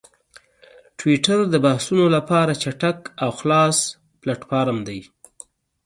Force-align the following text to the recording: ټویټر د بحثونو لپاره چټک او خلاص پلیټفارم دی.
ټویټر 0.99 1.39
د 1.49 1.55
بحثونو 1.65 2.05
لپاره 2.15 2.59
چټک 2.63 2.97
او 3.23 3.29
خلاص 3.39 3.77
پلیټفارم 4.21 4.77
دی. 4.87 4.99